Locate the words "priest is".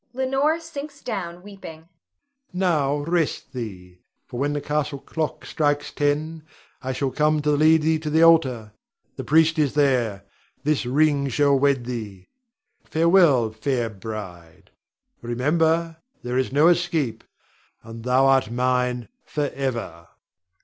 9.23-9.75